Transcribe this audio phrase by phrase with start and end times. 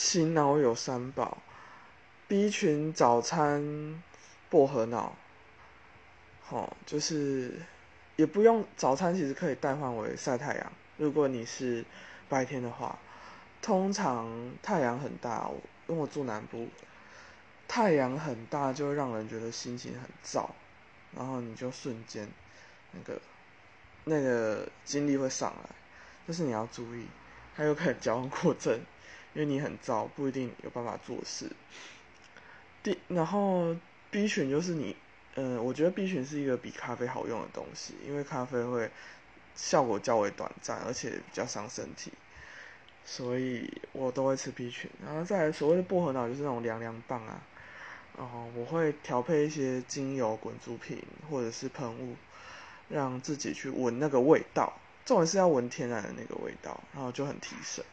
[0.00, 1.38] 锌脑有三宝
[2.28, 4.00] ，B 群早餐
[4.48, 5.16] 薄荷脑，
[6.40, 7.60] 好，就是
[8.14, 10.72] 也不用早餐，其实可以代换为晒太阳。
[10.98, 11.84] 如果你是
[12.28, 12.96] 白天的话，
[13.60, 15.50] 通常太阳很大，
[15.88, 16.68] 因为我住南部，
[17.66, 20.48] 太阳很大就会让人觉得心情很燥，
[21.16, 22.28] 然后你就瞬间
[22.92, 23.20] 那个
[24.04, 25.70] 那个精力会上来，
[26.24, 27.08] 但是你要注意，
[27.52, 28.80] 还有可能矫枉过正，
[29.38, 31.48] 因为你很燥，不一定有办法做事。
[32.82, 33.76] 第然后
[34.10, 34.96] B 群就是你，
[35.36, 38.90] 嗯，我觉得 B 群是一个比咖啡好用的东西，因为咖啡会。
[39.60, 42.12] 效果较为短暂，而且比较伤身体，
[43.04, 44.88] 所以我都会吃 B 群。
[45.04, 47.42] 然后再所谓的薄荷脑，就是那种凉凉棒啊。
[48.16, 52.14] 然后我会调配一些精油滚珠瓶或者是喷雾，
[52.88, 54.72] 让自己去闻那个味道。
[55.04, 57.84] 重点是要闻天然的那个味道，然后就很提神。